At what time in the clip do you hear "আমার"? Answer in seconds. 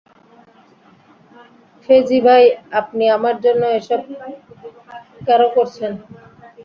3.17-3.35